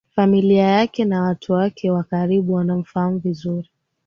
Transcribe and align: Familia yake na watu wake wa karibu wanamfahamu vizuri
Familia 0.15 0.61
yake 0.67 1.05
na 1.05 1.21
watu 1.21 1.53
wake 1.53 1.91
wa 1.91 2.03
karibu 2.03 2.53
wanamfahamu 2.53 3.17
vizuri 3.19 3.69